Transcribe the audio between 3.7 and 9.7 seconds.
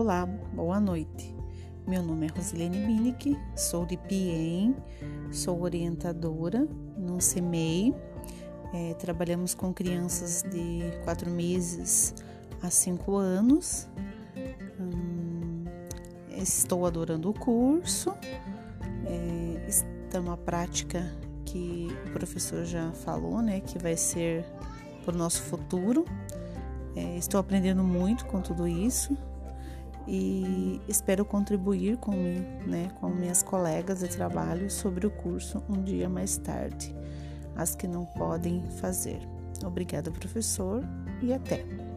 de Piem, sou orientadora no CEMEI. É, trabalhamos